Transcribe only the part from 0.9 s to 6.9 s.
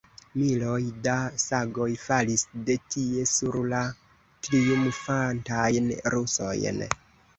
da sagoj falis de tie sur la triumfantajn rusojn!